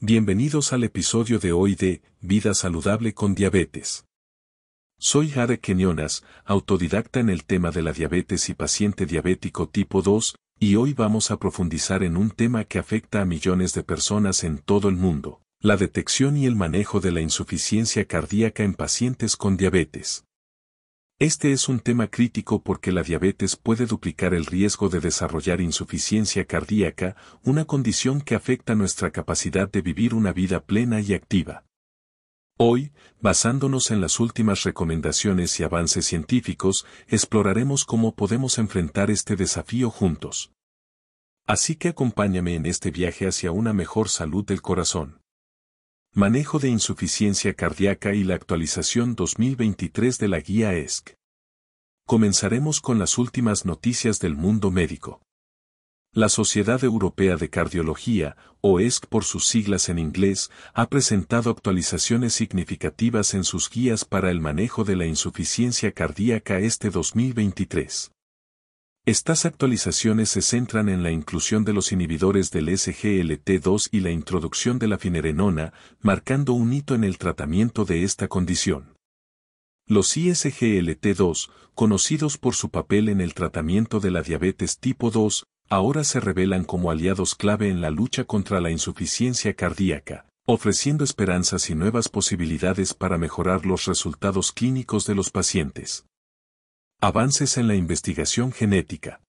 Bienvenidos 0.00 0.72
al 0.72 0.84
episodio 0.84 1.40
de 1.40 1.50
hoy 1.50 1.74
de 1.74 2.02
Vida 2.20 2.54
Saludable 2.54 3.14
con 3.14 3.34
Diabetes. 3.34 4.06
Soy 4.96 5.28
Jade 5.28 5.58
Kenyonas, 5.58 6.22
autodidacta 6.44 7.18
en 7.18 7.28
el 7.28 7.44
tema 7.44 7.72
de 7.72 7.82
la 7.82 7.92
diabetes 7.92 8.48
y 8.48 8.54
paciente 8.54 9.06
diabético 9.06 9.68
tipo 9.68 10.00
2, 10.00 10.36
y 10.60 10.76
hoy 10.76 10.94
vamos 10.94 11.32
a 11.32 11.40
profundizar 11.40 12.04
en 12.04 12.16
un 12.16 12.30
tema 12.30 12.62
que 12.62 12.78
afecta 12.78 13.22
a 13.22 13.24
millones 13.24 13.74
de 13.74 13.82
personas 13.82 14.44
en 14.44 14.58
todo 14.58 14.88
el 14.88 14.94
mundo, 14.94 15.42
la 15.60 15.76
detección 15.76 16.36
y 16.36 16.46
el 16.46 16.54
manejo 16.54 17.00
de 17.00 17.10
la 17.10 17.20
insuficiencia 17.20 18.04
cardíaca 18.04 18.62
en 18.62 18.74
pacientes 18.74 19.36
con 19.36 19.56
diabetes. 19.56 20.27
Este 21.20 21.50
es 21.50 21.68
un 21.68 21.80
tema 21.80 22.06
crítico 22.06 22.62
porque 22.62 22.92
la 22.92 23.02
diabetes 23.02 23.56
puede 23.56 23.86
duplicar 23.86 24.34
el 24.34 24.46
riesgo 24.46 24.88
de 24.88 25.00
desarrollar 25.00 25.60
insuficiencia 25.60 26.44
cardíaca, 26.44 27.16
una 27.42 27.64
condición 27.64 28.20
que 28.20 28.36
afecta 28.36 28.76
nuestra 28.76 29.10
capacidad 29.10 29.68
de 29.68 29.82
vivir 29.82 30.14
una 30.14 30.32
vida 30.32 30.64
plena 30.64 31.00
y 31.00 31.14
activa. 31.14 31.64
Hoy, 32.56 32.92
basándonos 33.20 33.90
en 33.90 34.00
las 34.00 34.20
últimas 34.20 34.62
recomendaciones 34.62 35.58
y 35.58 35.64
avances 35.64 36.06
científicos, 36.06 36.86
exploraremos 37.08 37.84
cómo 37.84 38.14
podemos 38.14 38.56
enfrentar 38.58 39.10
este 39.10 39.34
desafío 39.34 39.90
juntos. 39.90 40.52
Así 41.48 41.74
que 41.74 41.88
acompáñame 41.88 42.54
en 42.54 42.64
este 42.64 42.92
viaje 42.92 43.26
hacia 43.26 43.50
una 43.50 43.72
mejor 43.72 44.08
salud 44.08 44.44
del 44.44 44.62
corazón. 44.62 45.18
Manejo 46.14 46.58
de 46.58 46.68
insuficiencia 46.68 47.54
cardíaca 47.54 48.14
y 48.14 48.24
la 48.24 48.34
actualización 48.34 49.14
2023 49.14 50.18
de 50.18 50.28
la 50.28 50.40
guía 50.40 50.74
ESC. 50.74 51.17
Comenzaremos 52.08 52.80
con 52.80 52.98
las 52.98 53.18
últimas 53.18 53.66
noticias 53.66 54.18
del 54.18 54.34
mundo 54.34 54.70
médico. 54.70 55.20
La 56.14 56.30
Sociedad 56.30 56.82
Europea 56.82 57.36
de 57.36 57.50
Cardiología, 57.50 58.34
o 58.62 58.80
ESC 58.80 59.04
por 59.04 59.24
sus 59.24 59.44
siglas 59.44 59.90
en 59.90 59.98
inglés, 59.98 60.50
ha 60.72 60.88
presentado 60.88 61.50
actualizaciones 61.50 62.32
significativas 62.32 63.34
en 63.34 63.44
sus 63.44 63.68
guías 63.68 64.06
para 64.06 64.30
el 64.30 64.40
manejo 64.40 64.84
de 64.84 64.96
la 64.96 65.04
insuficiencia 65.04 65.92
cardíaca 65.92 66.60
este 66.60 66.88
2023. 66.88 68.10
Estas 69.04 69.44
actualizaciones 69.44 70.30
se 70.30 70.40
centran 70.40 70.88
en 70.88 71.02
la 71.02 71.10
inclusión 71.10 71.62
de 71.66 71.74
los 71.74 71.92
inhibidores 71.92 72.50
del 72.50 72.70
SGLT2 72.70 73.90
y 73.92 74.00
la 74.00 74.12
introducción 74.12 74.78
de 74.78 74.88
la 74.88 74.96
finerenona, 74.96 75.74
marcando 76.00 76.54
un 76.54 76.72
hito 76.72 76.94
en 76.94 77.04
el 77.04 77.18
tratamiento 77.18 77.84
de 77.84 78.04
esta 78.04 78.28
condición. 78.28 78.97
Los 79.90 80.18
ISGLT2, 80.18 81.48
conocidos 81.74 82.36
por 82.36 82.54
su 82.54 82.68
papel 82.68 83.08
en 83.08 83.22
el 83.22 83.32
tratamiento 83.32 84.00
de 84.00 84.10
la 84.10 84.20
diabetes 84.20 84.78
tipo 84.78 85.10
2, 85.10 85.46
ahora 85.70 86.04
se 86.04 86.20
revelan 86.20 86.64
como 86.64 86.90
aliados 86.90 87.34
clave 87.34 87.70
en 87.70 87.80
la 87.80 87.88
lucha 87.88 88.24
contra 88.24 88.60
la 88.60 88.70
insuficiencia 88.70 89.54
cardíaca, 89.54 90.26
ofreciendo 90.46 91.04
esperanzas 91.04 91.70
y 91.70 91.74
nuevas 91.74 92.10
posibilidades 92.10 92.92
para 92.92 93.16
mejorar 93.16 93.64
los 93.64 93.86
resultados 93.86 94.52
clínicos 94.52 95.06
de 95.06 95.14
los 95.14 95.30
pacientes. 95.30 96.04
Avances 97.00 97.56
en 97.56 97.66
la 97.66 97.74
investigación 97.74 98.52
genética. 98.52 99.22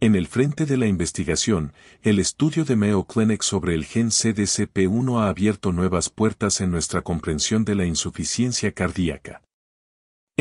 En 0.00 0.16
el 0.16 0.26
frente 0.26 0.66
de 0.66 0.76
la 0.76 0.86
investigación, 0.86 1.72
el 2.02 2.18
estudio 2.18 2.66
de 2.66 2.76
Mayo 2.76 3.04
Clinic 3.04 3.40
sobre 3.40 3.74
el 3.74 3.86
gen 3.86 4.10
CDCP1 4.10 5.22
ha 5.22 5.28
abierto 5.30 5.72
nuevas 5.72 6.10
puertas 6.10 6.60
en 6.60 6.70
nuestra 6.70 7.00
comprensión 7.00 7.64
de 7.64 7.74
la 7.74 7.86
insuficiencia 7.86 8.72
cardíaca. 8.72 9.40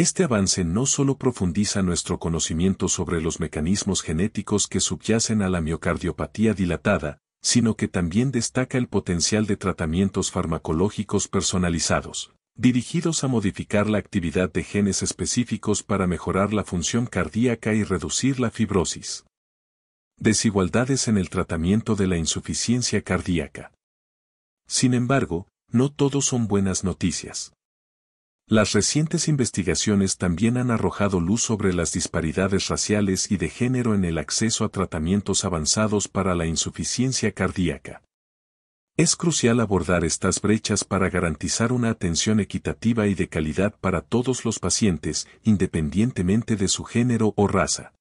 Este 0.01 0.23
avance 0.23 0.63
no 0.63 0.87
solo 0.87 1.15
profundiza 1.15 1.83
nuestro 1.83 2.17
conocimiento 2.17 2.87
sobre 2.87 3.21
los 3.21 3.39
mecanismos 3.39 4.01
genéticos 4.01 4.65
que 4.65 4.79
subyacen 4.79 5.43
a 5.43 5.49
la 5.51 5.61
miocardiopatía 5.61 6.55
dilatada, 6.55 7.19
sino 7.43 7.75
que 7.75 7.87
también 7.87 8.31
destaca 8.31 8.79
el 8.79 8.87
potencial 8.87 9.45
de 9.45 9.57
tratamientos 9.57 10.31
farmacológicos 10.31 11.27
personalizados 11.27 12.33
dirigidos 12.55 13.23
a 13.23 13.27
modificar 13.27 13.87
la 13.87 13.99
actividad 13.99 14.51
de 14.51 14.63
genes 14.63 15.03
específicos 15.03 15.83
para 15.83 16.07
mejorar 16.07 16.51
la 16.51 16.63
función 16.63 17.05
cardíaca 17.05 17.75
y 17.75 17.83
reducir 17.83 18.39
la 18.39 18.49
fibrosis. 18.49 19.23
Desigualdades 20.17 21.09
en 21.09 21.19
el 21.19 21.29
tratamiento 21.29 21.95
de 21.95 22.07
la 22.07 22.17
insuficiencia 22.17 23.03
cardíaca. 23.03 23.71
Sin 24.67 24.95
embargo, 24.95 25.47
no 25.69 25.91
todos 25.91 26.25
son 26.25 26.47
buenas 26.47 26.83
noticias. 26.83 27.53
Las 28.51 28.73
recientes 28.73 29.29
investigaciones 29.29 30.17
también 30.17 30.57
han 30.57 30.71
arrojado 30.71 31.21
luz 31.21 31.41
sobre 31.41 31.73
las 31.73 31.93
disparidades 31.93 32.67
raciales 32.67 33.31
y 33.31 33.37
de 33.37 33.47
género 33.47 33.95
en 33.95 34.03
el 34.03 34.17
acceso 34.17 34.65
a 34.65 34.69
tratamientos 34.69 35.45
avanzados 35.45 36.09
para 36.09 36.35
la 36.35 36.45
insuficiencia 36.45 37.31
cardíaca. 37.31 38.03
Es 38.97 39.15
crucial 39.15 39.61
abordar 39.61 40.03
estas 40.03 40.41
brechas 40.41 40.83
para 40.83 41.09
garantizar 41.09 41.71
una 41.71 41.91
atención 41.91 42.41
equitativa 42.41 43.07
y 43.07 43.13
de 43.13 43.29
calidad 43.29 43.73
para 43.79 44.01
todos 44.01 44.43
los 44.43 44.59
pacientes, 44.59 45.29
independientemente 45.43 46.57
de 46.57 46.67
su 46.67 46.83
género 46.83 47.33
o 47.37 47.47
raza. 47.47 47.93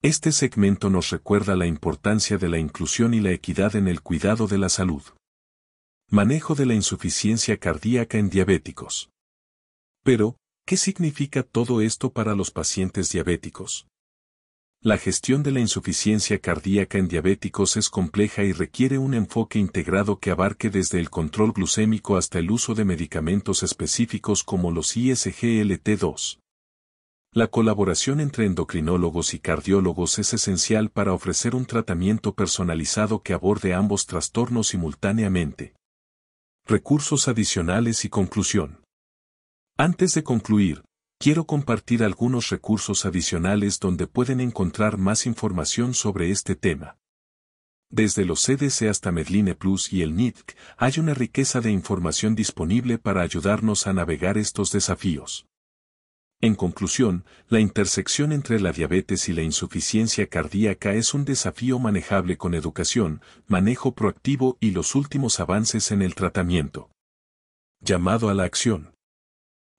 Este 0.00 0.30
segmento 0.30 0.90
nos 0.90 1.10
recuerda 1.10 1.56
la 1.56 1.66
importancia 1.66 2.38
de 2.38 2.48
la 2.48 2.58
inclusión 2.60 3.14
y 3.14 3.20
la 3.20 3.32
equidad 3.32 3.74
en 3.74 3.88
el 3.88 4.00
cuidado 4.00 4.46
de 4.46 4.58
la 4.58 4.68
salud. 4.68 5.02
Manejo 6.08 6.54
de 6.54 6.66
la 6.66 6.74
insuficiencia 6.74 7.56
cardíaca 7.56 8.16
en 8.16 8.30
diabéticos. 8.30 9.10
Pero, 10.06 10.36
¿qué 10.64 10.76
significa 10.76 11.42
todo 11.42 11.80
esto 11.80 12.12
para 12.12 12.36
los 12.36 12.52
pacientes 12.52 13.10
diabéticos? 13.10 13.88
La 14.80 14.98
gestión 14.98 15.42
de 15.42 15.50
la 15.50 15.58
insuficiencia 15.58 16.38
cardíaca 16.38 16.98
en 16.98 17.08
diabéticos 17.08 17.76
es 17.76 17.90
compleja 17.90 18.44
y 18.44 18.52
requiere 18.52 18.98
un 18.98 19.14
enfoque 19.14 19.58
integrado 19.58 20.20
que 20.20 20.30
abarque 20.30 20.70
desde 20.70 21.00
el 21.00 21.10
control 21.10 21.50
glucémico 21.50 22.16
hasta 22.16 22.38
el 22.38 22.52
uso 22.52 22.76
de 22.76 22.84
medicamentos 22.84 23.64
específicos 23.64 24.44
como 24.44 24.70
los 24.70 24.96
ISGLT2. 24.96 26.38
La 27.32 27.48
colaboración 27.48 28.20
entre 28.20 28.46
endocrinólogos 28.46 29.34
y 29.34 29.40
cardiólogos 29.40 30.20
es 30.20 30.32
esencial 30.34 30.88
para 30.88 31.14
ofrecer 31.14 31.56
un 31.56 31.66
tratamiento 31.66 32.32
personalizado 32.32 33.22
que 33.22 33.32
aborde 33.32 33.74
ambos 33.74 34.06
trastornos 34.06 34.68
simultáneamente. 34.68 35.74
Recursos 36.64 37.26
adicionales 37.26 38.04
y 38.04 38.08
conclusión. 38.08 38.85
Antes 39.78 40.14
de 40.14 40.24
concluir, 40.24 40.84
quiero 41.18 41.44
compartir 41.44 42.02
algunos 42.02 42.48
recursos 42.48 43.04
adicionales 43.04 43.78
donde 43.78 44.06
pueden 44.06 44.40
encontrar 44.40 44.96
más 44.96 45.26
información 45.26 45.92
sobre 45.92 46.30
este 46.30 46.54
tema. 46.54 46.96
Desde 47.90 48.24
los 48.24 48.42
CDC 48.42 48.88
hasta 48.88 49.12
Medline 49.12 49.54
Plus 49.54 49.92
y 49.92 50.00
el 50.00 50.16
NITC, 50.16 50.56
hay 50.78 50.94
una 50.98 51.12
riqueza 51.12 51.60
de 51.60 51.72
información 51.72 52.34
disponible 52.34 52.96
para 52.96 53.20
ayudarnos 53.20 53.86
a 53.86 53.92
navegar 53.92 54.38
estos 54.38 54.72
desafíos. 54.72 55.46
En 56.40 56.54
conclusión, 56.54 57.26
la 57.48 57.60
intersección 57.60 58.32
entre 58.32 58.58
la 58.60 58.72
diabetes 58.72 59.28
y 59.28 59.34
la 59.34 59.42
insuficiencia 59.42 60.26
cardíaca 60.26 60.94
es 60.94 61.12
un 61.12 61.26
desafío 61.26 61.78
manejable 61.78 62.38
con 62.38 62.54
educación, 62.54 63.20
manejo 63.46 63.94
proactivo 63.94 64.56
y 64.58 64.70
los 64.70 64.94
últimos 64.94 65.38
avances 65.38 65.90
en 65.90 66.00
el 66.00 66.14
tratamiento. 66.14 66.88
Llamado 67.82 68.30
a 68.30 68.34
la 68.34 68.44
acción. 68.44 68.95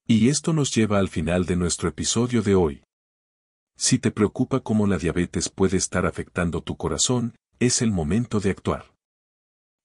Y 0.09 0.29
esto 0.29 0.53
nos 0.53 0.73
lleva 0.73 0.99
al 0.99 1.09
final 1.09 1.45
de 1.45 1.57
nuestro 1.57 1.89
episodio 1.89 2.41
de 2.41 2.55
hoy. 2.55 2.83
Si 3.75 3.99
te 3.99 4.09
preocupa 4.09 4.61
cómo 4.61 4.87
la 4.87 4.97
diabetes 4.97 5.49
puede 5.49 5.75
estar 5.75 6.05
afectando 6.05 6.61
tu 6.61 6.77
corazón, 6.77 7.35
es 7.59 7.81
el 7.81 7.91
momento 7.91 8.39
de 8.39 8.51
actuar. 8.51 8.93